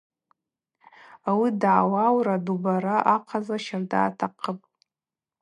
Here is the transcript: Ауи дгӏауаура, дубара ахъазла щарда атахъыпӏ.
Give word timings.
Ауи 1.29 1.49
дгӏауаура, 1.61 2.35
дубара 2.45 2.95
ахъазла 3.15 3.57
щарда 3.65 3.99
атахъыпӏ. 4.07 4.65